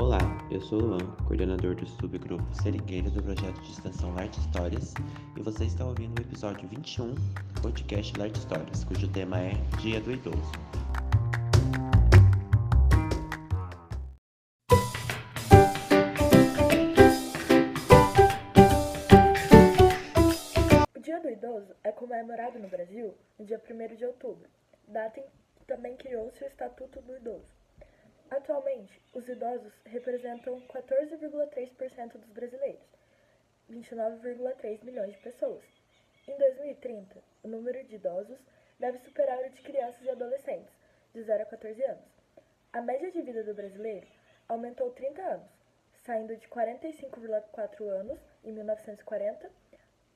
[0.00, 0.18] Olá,
[0.50, 4.94] eu sou o Luan, coordenador do subgrupo Seringueiro do projeto de extensão Light Histórias,
[5.36, 10.00] e você está ouvindo o episódio 21 do podcast Light Histórias, cujo tema é Dia
[10.00, 10.52] do Idoso.
[20.96, 24.48] O Dia do Idoso é comemorado no Brasil no dia 1 de outubro,
[24.88, 25.24] data em
[25.56, 27.59] que também criou-se o Estatuto do Idoso.
[28.30, 32.80] Atualmente, os idosos representam 14,3% dos brasileiros,
[33.68, 35.64] 29,3 milhões de pessoas.
[36.28, 38.38] Em 2030, o número de idosos
[38.78, 40.72] deve superar o de crianças e adolescentes,
[41.12, 42.04] de 0 a 14 anos.
[42.72, 44.06] A média de vida do brasileiro
[44.48, 45.50] aumentou 30 anos,
[46.04, 49.50] saindo de 45,4 anos em 1940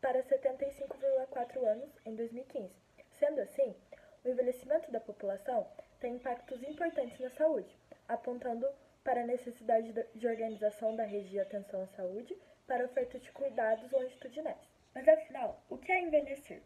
[0.00, 2.70] para 75,4 anos em 2015.
[3.18, 3.76] Sendo assim,
[4.24, 5.66] o envelhecimento da população
[6.00, 7.76] tem impactos importantes na saúde,
[8.08, 8.66] apontando
[9.04, 13.90] para a necessidade de organização da rede de atenção à saúde para oferta de cuidados
[13.90, 14.68] longitudinais.
[14.94, 16.62] Mas afinal, o que é envelhecer?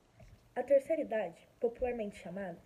[0.55, 2.59] A terceira idade, popularmente chamada,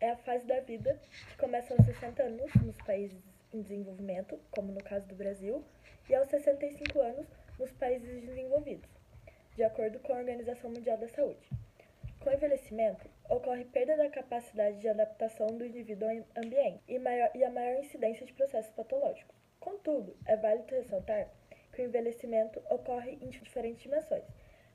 [0.00, 4.72] é a fase da vida que começa aos 60 anos nos países em desenvolvimento, como
[4.72, 5.64] no caso do Brasil,
[6.08, 7.26] e aos 65 anos
[7.58, 8.88] nos países desenvolvidos,
[9.56, 11.48] de acordo com a Organização Mundial da Saúde.
[12.28, 17.30] Com o envelhecimento, ocorre perda da capacidade de adaptação do indivíduo ao ambiente e, maior,
[17.34, 19.34] e a maior incidência de processos patológicos.
[19.58, 21.30] Contudo, é válido ressaltar
[21.72, 24.24] que o envelhecimento ocorre em diferentes dimensões: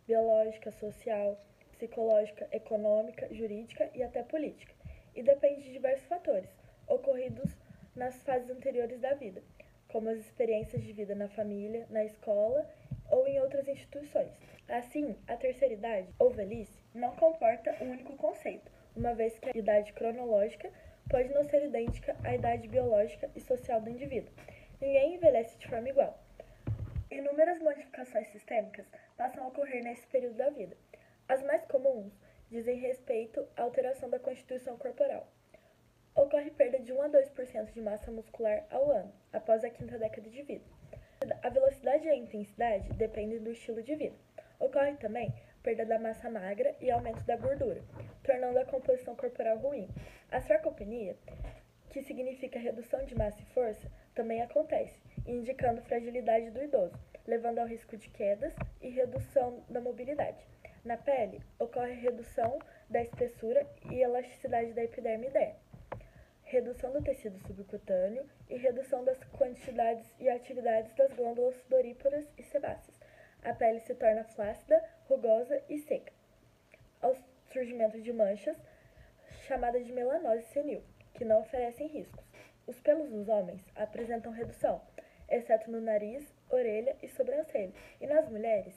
[0.07, 1.39] biológica, social,
[1.73, 4.73] psicológica, econômica, jurídica e até política,
[5.15, 6.49] e depende de diversos fatores
[6.87, 7.55] ocorridos
[7.95, 9.43] nas fases anteriores da vida,
[9.89, 12.67] como as experiências de vida na família, na escola
[13.13, 14.31] ou em outras instituições.
[14.67, 19.57] Assim, a terceira idade, ou velhice, não comporta um único conceito, uma vez que a
[19.57, 20.71] idade cronológica
[21.09, 24.33] pode não ser idêntica à idade biológica e social do indivíduo.
[24.81, 26.19] Ninguém envelhece de forma igual.
[27.11, 30.75] Inúmeras modificações sistêmicas passam a ocorrer nesse período da vida.
[31.27, 32.11] As mais comuns
[32.49, 35.27] dizem respeito à alteração da constituição corporal.
[36.15, 40.29] Ocorre perda de 1 a 2% de massa muscular ao ano, após a quinta década
[40.29, 40.65] de vida.
[41.83, 44.15] Velocidade e a intensidade dependem do estilo de vida.
[44.57, 47.83] Ocorre também perda da massa magra e aumento da gordura,
[48.23, 49.89] tornando a composição corporal ruim.
[50.31, 51.17] A sarcopenia,
[51.89, 57.67] que significa redução de massa e força, também acontece, indicando fragilidade do idoso, levando ao
[57.67, 60.41] risco de quedas e redução da mobilidade.
[60.85, 65.59] Na pele, ocorre redução da espessura e elasticidade da epiderme derme,
[66.53, 72.95] redução do tecido subcutâneo e redução das quantidades e atividades das glândulas sudoríparas e sebáceas.
[73.41, 76.13] A pele se torna flácida, rugosa e seca.
[77.01, 77.15] Ao
[77.51, 78.55] surgimento de manchas,
[79.47, 80.83] chamadas de melanose senil,
[81.15, 82.23] que não oferecem riscos.
[82.67, 84.79] Os pelos dos homens apresentam redução,
[85.27, 87.73] exceto no nariz, orelha e sobrancelha.
[87.99, 88.75] E nas mulheres,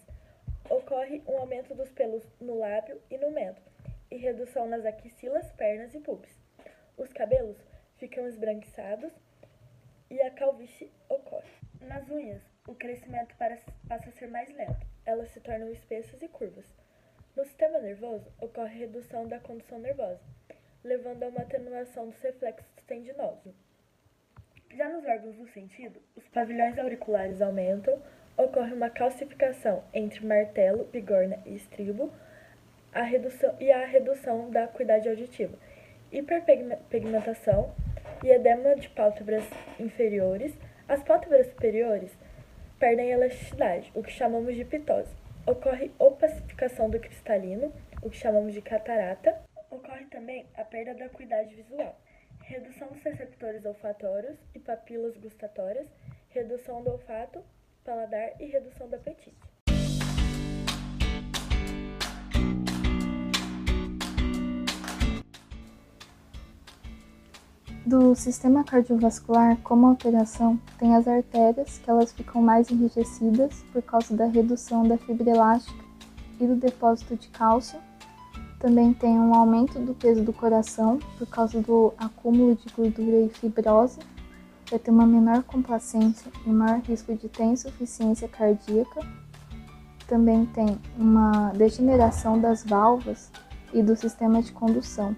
[0.71, 3.71] ocorre um aumento dos pelos no lábio e no mento,
[4.11, 6.46] e redução nas axilas, pernas e pubis.
[6.97, 7.59] Os cabelos
[7.99, 9.13] ficam esbranquiçados
[10.11, 11.51] e a calvície ocorre.
[11.81, 14.87] Nas unhas, o crescimento passa a ser mais lento.
[15.05, 16.65] Elas se tornam espessas e curvas.
[17.37, 20.21] No sistema nervoso, ocorre redução da condução nervosa,
[20.83, 23.55] levando a uma atenuação dos reflexos tendinosos.
[24.75, 28.03] Já nos órgãos do sentido, os pavilhões auriculares aumentam,
[28.39, 32.11] ocorre uma calcificação entre martelo, bigorna e estribo,
[32.93, 35.59] a redução, e a redução da acuidade auditiva,
[36.13, 37.75] hiperpigmentação
[38.25, 39.45] e edema de pálpebras
[39.79, 40.55] inferiores.
[40.89, 42.17] As pálpebras superiores
[42.79, 45.15] perdem elasticidade, o que chamamos de pitose.
[45.47, 47.73] Ocorre opacificação do cristalino,
[48.03, 49.41] o que chamamos de catarata.
[49.71, 51.99] Ocorre também a perda da acuidade visual,
[52.43, 55.87] redução dos receptores olfatórios e papilas gustatórias,
[56.31, 57.45] redução do olfato,
[57.85, 59.56] paladar e redução do apetite.
[67.87, 74.15] Do sistema cardiovascular, como alteração, tem as artérias, que elas ficam mais enrijecidas por causa
[74.17, 75.85] da redução da fibra elástica
[76.41, 77.79] e do depósito de cálcio.
[78.59, 83.29] Também tem um aumento do peso do coração por causa do acúmulo de gordura e
[83.29, 84.01] fibrose.
[84.69, 89.01] Vai ter uma menor complacência e maior risco de ter insuficiência cardíaca.
[90.09, 93.31] Também tem uma degeneração das válvulas
[93.73, 95.15] e do sistema de condução,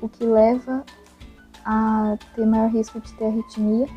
[0.00, 0.84] o que leva
[1.66, 3.88] a ter maior risco de ter arritmia,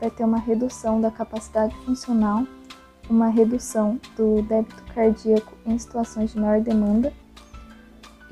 [0.00, 2.44] vai ter uma redução da capacidade funcional,
[3.08, 7.12] uma redução do débito cardíaco em situações de maior demanda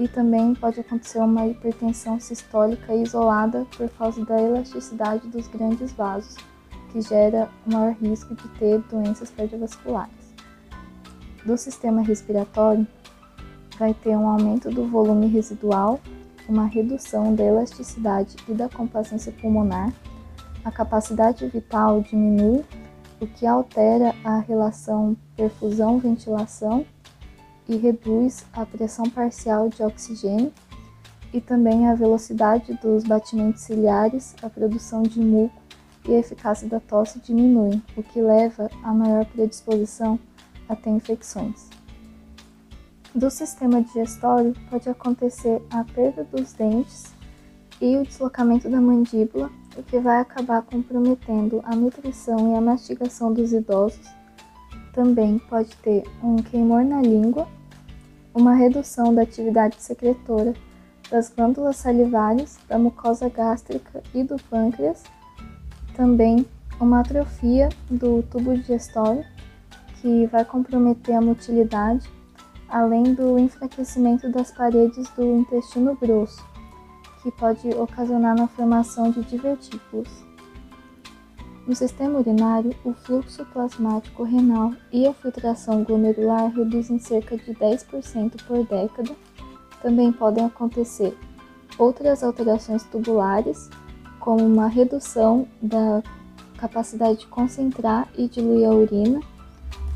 [0.01, 6.37] e também pode acontecer uma hipertensão sistólica isolada por causa da elasticidade dos grandes vasos,
[6.91, 10.35] que gera maior risco de ter doenças cardiovasculares.
[11.45, 12.87] Do sistema respiratório,
[13.79, 16.01] vai ter um aumento do volume residual,
[16.49, 19.93] uma redução da elasticidade e da complacência pulmonar,
[20.65, 22.65] a capacidade vital diminui,
[23.21, 26.87] o que altera a relação perfusão-ventilação
[27.69, 30.53] e reduz a pressão parcial de oxigênio
[31.33, 35.55] e também a velocidade dos batimentos ciliares, a produção de muco
[36.09, 40.19] e a eficácia da tosse diminuem, o que leva a maior predisposição
[40.69, 41.69] a ter infecções.
[43.15, 47.13] Do sistema digestório pode acontecer a perda dos dentes
[47.81, 53.33] e o deslocamento da mandíbula, o que vai acabar comprometendo a nutrição e a mastigação
[53.33, 54.07] dos idosos.
[54.93, 57.49] Também pode ter um queimor na língua
[58.35, 60.55] uma redução da atividade secretora
[61.11, 65.03] das glândulas salivares, da mucosa gástrica e do pâncreas,
[65.97, 66.47] também
[66.81, 69.25] uma atrofia do tubo digestório,
[70.01, 72.09] que vai comprometer a motilidade,
[72.71, 76.45] além do enfraquecimento das paredes do intestino grosso,
[77.23, 80.09] que pode ocasionar na formação de divertículos.
[81.67, 88.43] No sistema urinário, o fluxo plasmático renal e a filtração glomerular reduzem cerca de 10%
[88.47, 89.15] por década.
[89.83, 91.17] Também podem acontecer
[91.79, 93.69] outras alterações tubulares,
[94.19, 96.03] como uma redução da
[96.57, 99.21] capacidade de concentrar e diluir a urina,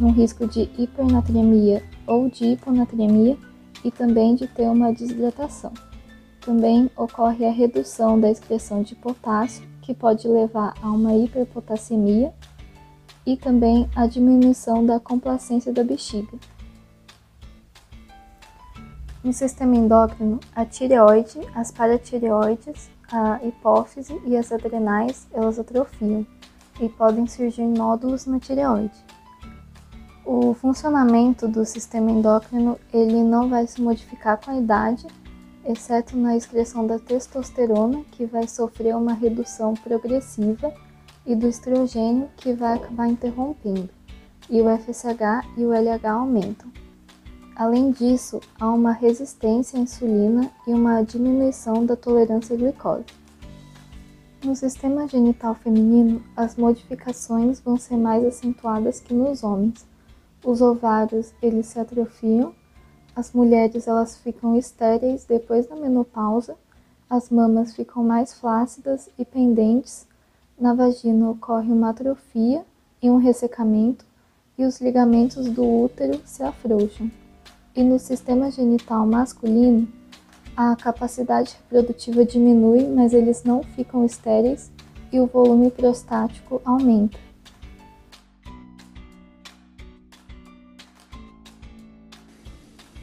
[0.00, 3.36] um risco de hipernatremia ou de hiponatremia
[3.84, 5.72] e também de ter uma desidratação.
[6.40, 12.32] Também ocorre a redução da excreção de potássio que pode levar a uma hiperpotassemia
[13.26, 16.36] e também a diminuição da complacência da bexiga.
[19.22, 26.26] No sistema endócrino, a tireoide, as paratireoides, a hipófise e as adrenais, elas atrofiam
[26.78, 29.13] e podem surgir nódulos na tireoide.
[30.26, 35.06] O funcionamento do sistema endócrino ele não vai se modificar com a idade,
[35.66, 40.72] exceto na excreção da testosterona, que vai sofrer uma redução progressiva,
[41.26, 43.88] e do estrogênio, que vai acabar interrompendo,
[44.48, 46.70] e o FSH e o LH aumentam.
[47.56, 53.04] Além disso, há uma resistência à insulina e uma diminuição da tolerância à glicose.
[54.44, 59.86] No sistema genital feminino, as modificações vão ser mais acentuadas que nos homens.
[60.44, 62.54] Os ovários eles se atrofiam
[63.16, 66.56] as mulheres elas ficam estéreis depois da menopausa,
[67.08, 70.04] as mamas ficam mais flácidas e pendentes,
[70.58, 72.64] na vagina ocorre uma atrofia
[73.00, 74.04] e um ressecamento,
[74.58, 77.08] e os ligamentos do útero se afrouxam.
[77.74, 79.86] E no sistema genital masculino,
[80.56, 84.72] a capacidade reprodutiva diminui, mas eles não ficam estéreis
[85.12, 87.18] e o volume prostático aumenta.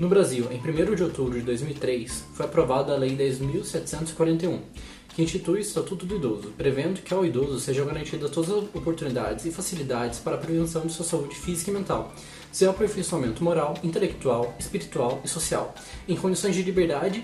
[0.02, 4.60] No Brasil, em 1 de outubro de 2003, foi aprovada a Lei 10.741,
[5.10, 9.46] que institui o Estatuto do Idoso, prevendo que ao idoso sejam garantidas todas as oportunidades
[9.46, 12.12] e facilidades para a prevenção de sua saúde física e mental,
[12.52, 15.76] seu aperfeiçoamento moral, intelectual, espiritual e social,
[16.08, 17.24] em condições de liberdade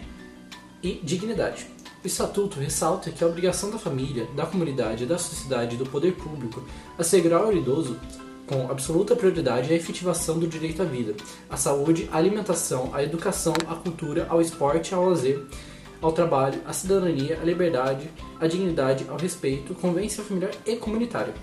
[0.83, 1.65] e dignidade.
[2.03, 6.13] O Estatuto ressalta que a obrigação da família, da comunidade, da sociedade e do poder
[6.13, 6.63] público
[6.95, 7.99] assegurar ao idoso
[8.47, 11.13] com absoluta prioridade a efetivação do direito à vida,
[11.49, 15.43] à saúde, à alimentação, à educação, à cultura, ao esporte, ao lazer,
[16.01, 21.33] ao trabalho, à cidadania, à liberdade, à dignidade, ao respeito, convivência familiar e comunitária.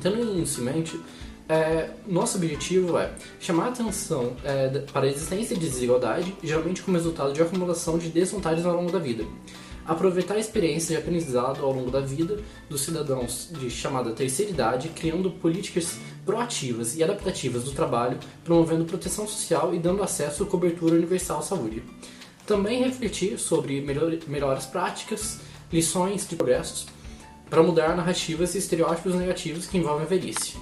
[0.00, 1.00] Tendo isso em mente,
[1.48, 6.96] é, nosso objetivo é chamar a atenção é, para a existência de desigualdade, geralmente como
[6.96, 9.24] resultado de acumulação de desvantagens ao longo da vida
[9.86, 12.38] aproveitar a experiência de aprendizado ao longo da vida
[12.68, 19.26] dos cidadãos de chamada terceira idade, criando políticas proativas e adaptativas do trabalho, promovendo proteção
[19.26, 21.82] social e dando acesso à cobertura universal à saúde.
[22.44, 25.40] Também refletir sobre melhor, melhores práticas,
[25.72, 26.86] lições de progressos,
[27.48, 30.54] para mudar narrativas e estereótipos negativos que envolvem a velhice.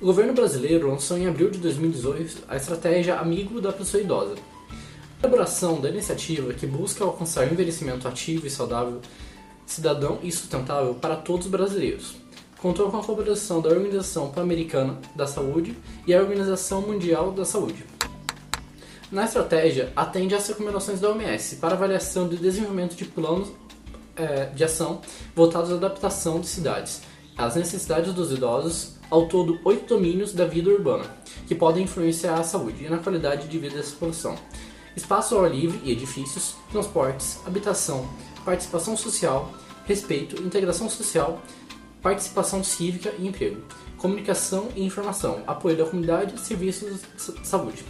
[0.00, 4.36] O governo brasileiro lançou em abril de 2018 a estratégia Amigo da Pessoa Idosa,
[5.20, 9.00] a elaboração da iniciativa que busca alcançar um envelhecimento ativo e saudável,
[9.66, 12.16] cidadão e sustentável para todos os brasileiros.
[12.58, 17.84] Contou com a colaboração da Organização Pan-Americana da Saúde e a Organização Mundial da Saúde.
[19.10, 23.48] Na estratégia, atende às recomendações da OMS para avaliação de desenvolvimento de planos
[24.16, 25.00] é, de ação
[25.34, 27.02] voltados à adaptação de cidades
[27.38, 31.04] às necessidades dos idosos, ao todo oito domínios da vida urbana,
[31.46, 34.36] que podem influenciar a saúde e na qualidade de vida dessa população
[34.98, 38.08] espaço ao ar livre e edifícios, transportes, habitação,
[38.44, 39.52] participação social,
[39.86, 41.40] respeito, integração social,
[42.02, 43.62] participação cívica e emprego,
[43.96, 47.84] comunicação e informação, apoio da comunidade, serviços de saúde.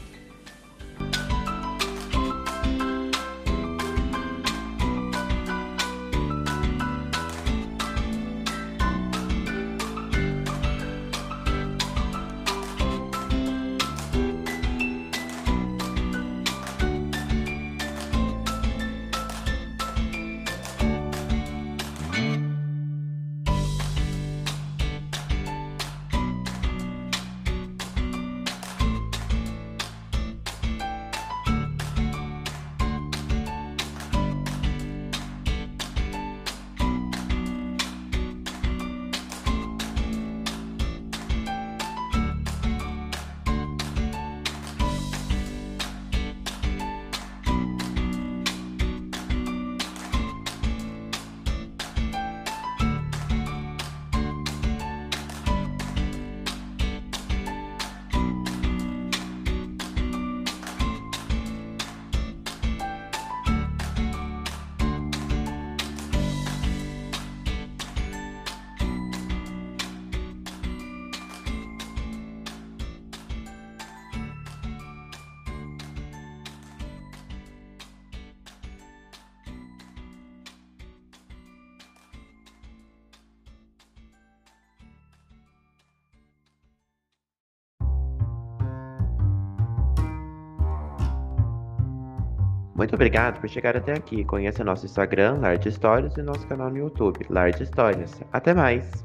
[92.78, 94.24] Muito obrigado por chegar até aqui.
[94.24, 98.22] Conheça nosso Instagram, Large Histórias, e nosso canal no YouTube, Large Histórias.
[98.32, 99.04] Até mais!